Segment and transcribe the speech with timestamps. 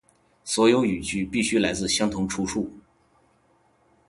[0.43, 2.73] 所有语句必须来自相同出处